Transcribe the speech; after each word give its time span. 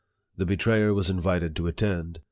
"The 0.39 0.47
betrayer 0.47 0.95
was 0.95 1.11
invited 1.11 1.55
to 1.57 1.67
attend. 1.67 2.19